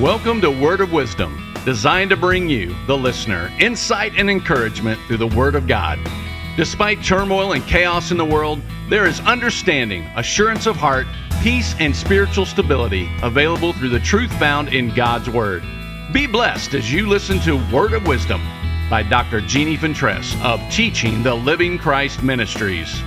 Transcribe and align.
Welcome 0.00 0.40
to 0.40 0.50
Word 0.50 0.80
of 0.80 0.92
Wisdom, 0.92 1.54
designed 1.64 2.10
to 2.10 2.16
bring 2.16 2.48
you, 2.48 2.74
the 2.88 2.98
listener, 2.98 3.52
insight 3.60 4.12
and 4.16 4.28
encouragement 4.28 5.00
through 5.06 5.18
the 5.18 5.28
Word 5.28 5.54
of 5.54 5.68
God. 5.68 6.00
Despite 6.56 7.04
turmoil 7.04 7.52
and 7.52 7.64
chaos 7.64 8.10
in 8.10 8.16
the 8.16 8.24
world, 8.24 8.60
there 8.90 9.06
is 9.06 9.20
understanding, 9.20 10.02
assurance 10.16 10.66
of 10.66 10.74
heart, 10.74 11.06
peace, 11.44 11.76
and 11.78 11.94
spiritual 11.94 12.44
stability 12.44 13.08
available 13.22 13.72
through 13.72 13.90
the 13.90 14.00
truth 14.00 14.32
found 14.36 14.70
in 14.70 14.92
God's 14.92 15.30
Word. 15.30 15.62
Be 16.12 16.26
blessed 16.26 16.74
as 16.74 16.92
you 16.92 17.08
listen 17.08 17.38
to 17.42 17.64
Word 17.72 17.92
of 17.92 18.04
Wisdom 18.04 18.42
by 18.90 19.04
Dr. 19.04 19.42
Jeannie 19.42 19.76
Fentress 19.76 20.34
of 20.42 20.60
Teaching 20.72 21.22
the 21.22 21.36
Living 21.36 21.78
Christ 21.78 22.20
Ministries. 22.20 23.00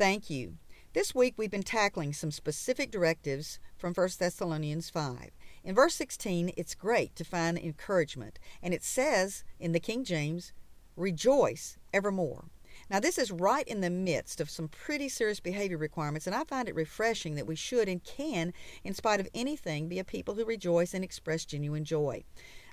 Thank 0.00 0.30
you. 0.30 0.56
This 0.94 1.14
week 1.14 1.34
we've 1.36 1.50
been 1.50 1.62
tackling 1.62 2.14
some 2.14 2.30
specific 2.30 2.90
directives 2.90 3.60
from 3.76 3.92
1 3.92 4.08
Thessalonians 4.18 4.88
5. 4.88 5.28
In 5.62 5.74
verse 5.74 5.94
16, 5.94 6.52
it's 6.56 6.74
great 6.74 7.14
to 7.16 7.22
find 7.22 7.58
encouragement, 7.58 8.38
and 8.62 8.72
it 8.72 8.82
says 8.82 9.44
in 9.58 9.72
the 9.72 9.78
King 9.78 10.04
James, 10.04 10.54
Rejoice 10.96 11.76
evermore. 11.92 12.46
Now, 12.88 12.98
this 12.98 13.18
is 13.18 13.30
right 13.30 13.68
in 13.68 13.82
the 13.82 13.90
midst 13.90 14.40
of 14.40 14.48
some 14.48 14.68
pretty 14.68 15.10
serious 15.10 15.38
behavior 15.38 15.76
requirements, 15.76 16.26
and 16.26 16.34
I 16.34 16.44
find 16.44 16.66
it 16.66 16.74
refreshing 16.74 17.34
that 17.34 17.46
we 17.46 17.54
should 17.54 17.86
and 17.86 18.02
can, 18.02 18.54
in 18.82 18.94
spite 18.94 19.20
of 19.20 19.28
anything, 19.34 19.86
be 19.86 19.98
a 19.98 20.04
people 20.04 20.34
who 20.34 20.46
rejoice 20.46 20.94
and 20.94 21.04
express 21.04 21.44
genuine 21.44 21.84
joy. 21.84 22.24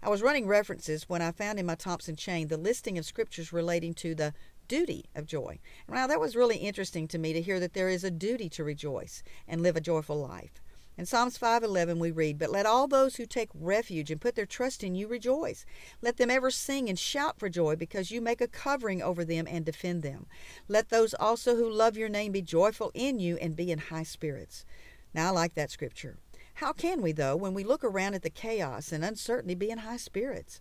I 0.02 0.10
was 0.10 0.22
running 0.22 0.48
references 0.48 1.10
when 1.10 1.22
I 1.22 1.32
found 1.32 1.60
in 1.60 1.66
my 1.66 1.76
Thompson 1.76 2.16
chain 2.16 2.48
the 2.48 2.58
listing 2.58 2.98
of 2.98 3.06
scriptures 3.06 3.52
relating 3.52 3.94
to 3.96 4.16
the 4.16 4.34
duty 4.68 5.06
of 5.16 5.26
joy. 5.26 5.60
Now, 5.88 6.08
that 6.08 6.20
was 6.20 6.36
really 6.36 6.58
interesting 6.58 7.08
to 7.10 7.18
me 7.18 7.34
to 7.34 7.42
hear 7.42 7.60
that 7.60 7.73
there 7.73 7.90
is 7.90 8.04
a 8.04 8.12
duty 8.12 8.50
to 8.50 8.64
rejoice 8.64 9.23
and 9.48 9.62
live 9.62 9.76
a 9.76 9.82
joyful 9.82 10.18
life. 10.18 10.62
In 10.98 11.06
Psalms 11.06 11.38
5:11 11.38 12.00
we 12.00 12.10
read, 12.10 12.40
"But 12.40 12.50
let 12.50 12.66
all 12.66 12.88
those 12.88 13.18
who 13.18 13.28
take 13.28 13.50
refuge 13.54 14.10
and 14.10 14.20
put 14.20 14.34
their 14.34 14.48
trust 14.48 14.84
in 14.84 14.95
you 14.95 15.08
rejoice. 15.08 15.64
Let 16.02 16.18
them 16.18 16.32
ever 16.32 16.50
sing 16.50 16.90
and 16.90 16.98
shout 16.98 17.38
for 17.38 17.50
joy 17.50 17.76
because 17.76 18.10
you 18.10 18.20
make 18.20 18.42
a 18.42 18.48
covering 18.48 19.04
over 19.04 19.23
them 19.23 19.45
and 19.48 19.64
defend 19.64 20.02
them. 20.02 20.26
Let 20.68 20.90
those 20.90 21.14
also 21.14 21.56
who 21.56 21.70
love 21.70 21.98
your 21.98 22.10
name 22.10 22.32
be 22.32 22.42
joyful 22.42 22.92
in 22.95 23.20
you 23.20 23.38
and 23.38 23.56
be 23.56 23.72
in 23.72 23.78
high 23.78 24.02
spirits." 24.02 24.66
Now 25.14 25.28
I 25.28 25.30
like 25.30 25.54
that 25.54 25.70
scripture. 25.70 26.18
How 26.56 26.73
can 26.73 27.04
we 27.04 27.12
though 27.12 27.36
when 27.36 27.54
we 27.54 27.64
look 27.64 27.84
around 27.84 28.16
at 28.16 28.23
the 28.23 28.32
chaos 28.32 28.92
and 28.92 29.06
uncertainty 29.06 29.54
be 29.54 29.70
in 29.70 29.78
high 29.78 29.98
spirits? 29.98 30.60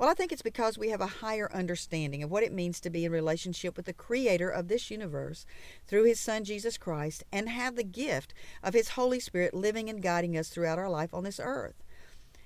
Well, 0.00 0.08
I 0.08 0.14
think 0.14 0.32
it's 0.32 0.40
because 0.40 0.78
we 0.78 0.88
have 0.88 1.02
a 1.02 1.20
higher 1.20 1.52
understanding 1.52 2.22
of 2.22 2.30
what 2.30 2.42
it 2.42 2.54
means 2.54 2.80
to 2.80 2.88
be 2.88 3.04
in 3.04 3.12
relationship 3.12 3.76
with 3.76 3.84
the 3.84 3.92
creator 3.92 4.48
of 4.48 4.68
this 4.68 4.90
universe 4.90 5.44
through 5.86 6.04
his 6.04 6.18
son 6.18 6.42
Jesus 6.42 6.78
Christ 6.78 7.22
and 7.30 7.50
have 7.50 7.76
the 7.76 7.84
gift 7.84 8.32
of 8.62 8.72
his 8.72 8.88
Holy 8.88 9.20
Spirit 9.20 9.52
living 9.52 9.90
and 9.90 10.00
guiding 10.00 10.38
us 10.38 10.48
throughout 10.48 10.78
our 10.78 10.88
life 10.88 11.12
on 11.12 11.24
this 11.24 11.38
earth. 11.38 11.74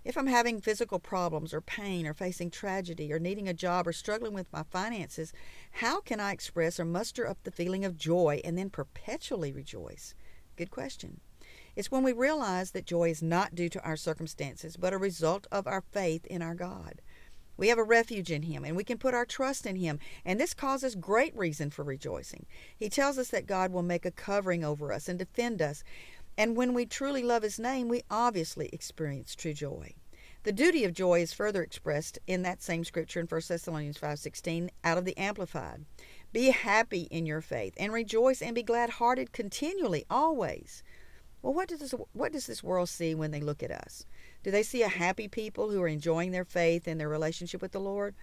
If 0.05 0.19
I'm 0.19 0.27
having 0.27 0.61
physical 0.61 0.99
problems 0.99 1.55
or 1.55 1.61
pain 1.61 2.09
or 2.09 2.13
facing 2.13 2.51
tragedy 2.51 3.13
or 3.13 3.21
needing 3.21 3.49
a 3.49 3.55
job 3.55 3.87
or 3.87 3.93
struggling 3.93 4.35
with 4.35 4.53
my 4.53 4.65
finances, 4.65 5.33
how 5.75 6.01
can 6.01 6.19
I 6.19 6.33
express 6.33 6.81
or 6.81 6.85
muster 6.85 7.25
up 7.25 7.39
the 7.45 7.53
feeling 7.53 7.85
of 7.85 7.97
joy 7.97 8.41
and 8.45 8.59
then 8.59 8.69
perpetually 8.69 9.53
rejoice? 9.53 10.17
Good 10.57 10.73
question. 10.73 11.21
It's 11.77 11.91
when 11.91 12.03
we 12.03 12.13
realize 12.13 12.73
that 12.73 12.85
joy 12.85 13.11
is 13.11 13.23
not 13.23 13.55
due 13.55 13.69
to 13.69 13.83
our 13.83 13.97
circumstances, 13.97 14.77
but 14.77 14.93
a 14.93 14.99
result 14.99 15.47
of 15.53 15.69
our 15.69 15.83
faith 15.93 16.27
in 16.27 16.43
our 16.43 16.55
God. 16.55 17.01
We 17.57 17.69
have 17.69 17.79
a 17.79 17.85
refuge 17.85 18.31
in 18.31 18.43
Him, 18.43 18.65
and 18.65 18.77
we 18.77 18.85
can 18.85 18.99
put 18.99 19.15
our 19.15 19.27
trust 19.27 19.67
in 19.67 19.77
Him, 19.77 19.99
and 20.25 20.41
this 20.41 20.55
causes 20.55 20.95
great 20.95 21.37
reason 21.37 21.71
for 21.71 21.85
rejoicing. 21.85 22.47
He 22.77 22.89
tells 22.89 23.19
us 23.19 23.29
that 23.29 23.47
God 23.47 23.73
will 23.73 23.83
make 23.83 24.05
a 24.05 24.11
covering 24.11 24.65
over 24.65 24.93
us 24.93 25.09
and 25.09 25.19
defend 25.19 25.63
us, 25.63 25.85
and 26.37 26.57
when 26.57 26.75
we 26.75 26.87
truly 26.87 27.23
love 27.23 27.43
His 27.43 27.59
name, 27.59 27.89
we 27.89 28.03
obviously 28.11 28.69
experience 28.73 29.35
true 29.35 29.55
joy. 29.55 29.95
The 30.43 30.53
duty 30.53 30.85
of 30.85 30.93
joy 30.93 31.23
is 31.23 31.33
further 31.33 31.63
expressed 31.63 32.19
in 32.27 32.43
that 32.43 32.63
same 32.63 32.85
scripture 32.85 33.19
in 33.19 33.27
1 33.27 33.49
Thessalonians 33.49 33.97
5:16 33.97 34.69
out 34.83 34.99
of 34.99 35.07
the 35.07 35.17
amplified. 35.17 35.87
Be 36.33 36.51
happy 36.51 37.03
in 37.11 37.25
your 37.25 37.41
faith 37.41 37.73
and 37.79 37.93
rejoice 37.95 38.43
and 38.43 38.55
be 38.55 38.63
glad-hearted 38.63 39.33
continually 39.33 40.05
always. 40.11 40.83
Well, 41.45 41.53
what 41.53 41.69
does 41.69 41.81
this, 41.81 41.95
what 42.15 42.33
does 42.33 42.47
this 42.47 42.63
world 42.63 42.89
see 42.89 43.15
when 43.15 43.31
they 43.31 43.43
look 43.43 43.63
at 43.63 43.71
us? 43.71 44.07
Do 44.43 44.51
they 44.51 44.63
see 44.63 44.81
a 44.81 44.89
happy 44.89 45.29
people 45.29 45.69
who 45.69 45.83
are 45.83 45.89
enjoying 45.89 46.31
their 46.31 46.47
faith 46.47 46.89
and 46.89 46.99
their 46.99 47.09
relationship 47.11 47.61
with 47.61 47.73
the 47.73 47.81
Lord? 47.81 48.15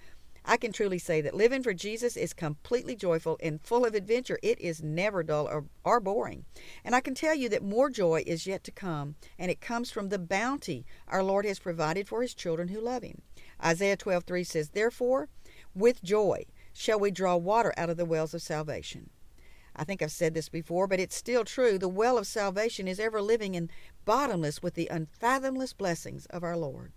I 0.44 0.58
can 0.58 0.72
truly 0.72 0.98
say 0.98 1.22
that 1.22 1.36
living 1.36 1.62
for 1.62 1.72
Jesus 1.72 2.18
is 2.18 2.34
completely 2.34 2.96
joyful 2.96 3.38
and 3.44 3.62
full 3.62 3.86
of 3.86 3.94
adventure. 3.94 4.40
It 4.42 4.60
is 4.60 4.82
never 4.82 5.22
dull 5.22 5.48
or, 5.48 5.66
or, 5.84 6.00
boring. 6.00 6.46
And 6.84 6.96
I 6.96 7.00
can 7.00 7.14
tell 7.14 7.36
you 7.36 7.48
that 7.50 7.62
more 7.62 7.92
joy 7.92 8.24
is 8.26 8.48
yet 8.48 8.64
to 8.64 8.72
come, 8.72 9.14
and 9.38 9.52
it 9.52 9.62
comes 9.62 9.92
from 9.92 10.10
the 10.10 10.18
bounty 10.18 10.84
our 11.08 11.22
Lord 11.22 11.46
has 11.46 11.60
provided 11.60 12.08
for 12.08 12.24
his 12.24 12.34
children 12.34 12.70
who 12.70 12.82
love 12.82 13.04
him. 13.04 13.22
Isaiah 13.64 13.98
12:3 13.98 14.44
says, 14.44 14.70
"Therefore, 14.70 15.30
with 15.76 16.02
joy 16.02 16.48
shall 16.74 17.00
we 17.00 17.12
draw 17.12 17.36
water 17.36 17.72
out 17.78 17.92
of 17.92 17.98
the 17.98 18.04
wells 18.06 18.34
of 18.34 18.42
salvation." 18.42 19.12
I 19.76 19.84
think 19.84 20.02
I've 20.02 20.12
said 20.12 20.34
this 20.34 20.50
before, 20.50 20.88
but 20.88 21.00
it's 21.00 21.16
still 21.16 21.46
true. 21.46 21.78
The 21.78 21.88
well 21.88 22.18
of 22.18 22.28
salvation 22.28 22.88
is 22.88 23.00
ever 23.00 23.22
living 23.22 23.56
and 23.56 23.72
bottomless 24.06 24.62
with 24.62 24.74
the 24.74 24.88
unfathomless 24.92 25.74
blessings 25.74 26.26
of 26.28 26.44
our 26.44 26.58
Lord. 26.58 26.92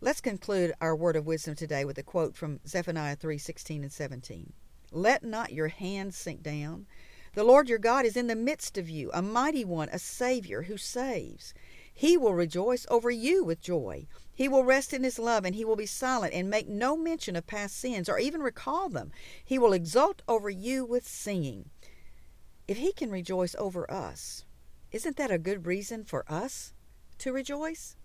Let's 0.00 0.20
conclude 0.20 0.74
our 0.80 0.94
word 0.94 1.16
of 1.16 1.26
wisdom 1.26 1.54
today 1.54 1.84
with 1.84 1.96
a 1.96 2.02
quote 2.02 2.36
from 2.36 2.60
Zephaniah 2.66 3.16
3:16 3.16 3.82
and 3.82 3.92
17. 3.92 4.52
Let 4.92 5.24
not 5.24 5.52
your 5.52 5.68
hand 5.68 6.14
sink 6.14 6.42
down. 6.42 6.86
The 7.34 7.44
Lord 7.44 7.68
your 7.68 7.78
God 7.78 8.04
is 8.04 8.16
in 8.16 8.28
the 8.28 8.36
midst 8.36 8.78
of 8.78 8.88
you, 8.88 9.10
a 9.12 9.20
mighty 9.20 9.64
one, 9.64 9.88
a 9.90 9.98
Savior 9.98 10.62
who 10.62 10.76
saves. 10.76 11.54
He 11.92 12.16
will 12.16 12.34
rejoice 12.34 12.86
over 12.90 13.10
you 13.10 13.42
with 13.42 13.60
joy. 13.60 14.06
He 14.34 14.48
will 14.48 14.64
rest 14.64 14.92
in 14.92 15.02
his 15.02 15.18
love, 15.18 15.46
and 15.46 15.54
he 15.54 15.64
will 15.64 15.76
be 15.76 15.86
silent 15.86 16.34
and 16.34 16.50
make 16.50 16.68
no 16.68 16.94
mention 16.94 17.36
of 17.36 17.46
past 17.46 17.76
sins 17.76 18.08
or 18.08 18.18
even 18.18 18.42
recall 18.42 18.90
them. 18.90 19.12
He 19.42 19.58
will 19.58 19.72
exult 19.72 20.20
over 20.28 20.50
you 20.50 20.84
with 20.84 21.08
singing. 21.08 21.70
If 22.68 22.78
he 22.78 22.92
can 22.92 23.10
rejoice 23.10 23.54
over 23.56 23.88
us, 23.90 24.44
isn't 24.90 25.16
that 25.16 25.30
a 25.30 25.38
good 25.38 25.66
reason 25.66 26.04
for 26.04 26.24
us 26.28 26.72
to 27.18 27.32
rejoice? 27.32 27.96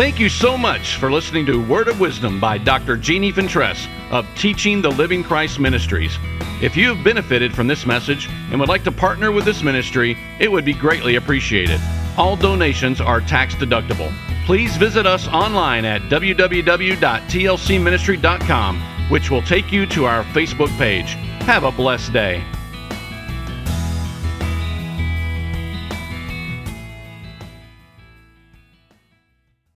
Thank 0.00 0.16
you 0.18 0.30
so 0.30 0.56
much 0.56 0.96
for 0.96 1.12
listening 1.12 1.44
to 1.44 1.62
Word 1.62 1.86
of 1.86 2.00
Wisdom 2.00 2.40
by 2.40 2.56
Dr. 2.56 2.96
Jeannie 2.96 3.32
Fentress 3.32 3.86
of 4.10 4.26
Teaching 4.34 4.80
the 4.80 4.88
Living 4.88 5.22
Christ 5.22 5.60
Ministries. 5.60 6.16
If 6.62 6.74
you 6.74 6.94
have 6.94 7.04
benefited 7.04 7.54
from 7.54 7.66
this 7.66 7.84
message 7.84 8.26
and 8.50 8.58
would 8.58 8.70
like 8.70 8.82
to 8.84 8.92
partner 8.92 9.30
with 9.30 9.44
this 9.44 9.62
ministry, 9.62 10.16
it 10.38 10.50
would 10.50 10.64
be 10.64 10.72
greatly 10.72 11.16
appreciated. 11.16 11.78
All 12.16 12.34
donations 12.34 13.02
are 13.02 13.20
tax 13.20 13.54
deductible. 13.56 14.10
Please 14.46 14.74
visit 14.78 15.04
us 15.04 15.28
online 15.28 15.84
at 15.84 16.00
www.tlcministry.com, 16.04 18.80
which 19.10 19.30
will 19.30 19.42
take 19.42 19.70
you 19.70 19.84
to 19.84 20.06
our 20.06 20.24
Facebook 20.24 20.74
page. 20.78 21.10
Have 21.42 21.64
a 21.64 21.70
blessed 21.70 22.14
day. 22.14 22.42